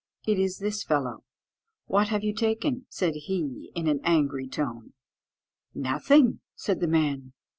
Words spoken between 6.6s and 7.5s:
the man.